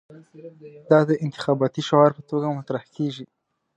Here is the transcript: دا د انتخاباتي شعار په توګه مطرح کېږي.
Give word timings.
دا 0.91 0.99
د 1.09 1.11
انتخاباتي 1.25 1.81
شعار 1.89 2.11
په 2.17 2.21
توګه 2.29 2.47
مطرح 2.57 2.83
کېږي. 2.95 3.25